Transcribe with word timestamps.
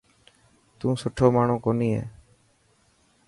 تون 0.77 0.93
سٺو 1.01 1.27
ماڻهو 1.35 1.57
ڪوني 1.65 1.89
هي. 1.95 2.03